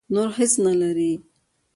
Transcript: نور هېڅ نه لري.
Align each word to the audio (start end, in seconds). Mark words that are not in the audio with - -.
نور 0.13 0.29
هېڅ 0.37 0.53
نه 0.65 0.73
لري. 0.81 1.11